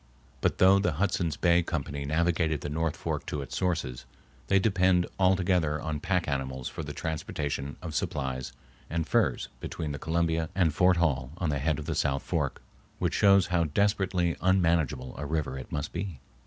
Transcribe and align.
But 0.41 0.57
though 0.57 0.79
the 0.79 0.93
Hudson's 0.93 1.37
Bay 1.37 1.61
Company 1.61 2.05
navigated 2.05 2.61
the 2.61 2.71
north 2.71 2.97
fork 2.97 3.23
to 3.27 3.43
its 3.43 3.55
sources, 3.55 4.05
they 4.47 4.57
depended 4.57 5.11
altogether 5.19 5.79
on 5.79 5.99
pack 5.99 6.27
animals 6.27 6.67
for 6.67 6.81
the 6.81 6.91
transportation 6.91 7.75
of 7.83 7.93
supplies 7.93 8.51
and 8.89 9.07
furs 9.07 9.49
between 9.59 9.91
the 9.91 9.99
Columbia 9.99 10.49
and 10.55 10.73
Fort 10.73 10.97
Hall 10.97 11.33
on 11.37 11.49
the 11.51 11.59
head 11.59 11.77
of 11.77 11.85
the 11.85 11.93
south 11.93 12.23
fork, 12.23 12.63
which 12.97 13.13
shows 13.13 13.45
how 13.53 13.65
desperately 13.65 14.35
unmanageable 14.41 15.13
a 15.19 15.25
river 15.27 15.55
it 15.55 15.71
must 15.71 15.93
be. 15.93 16.19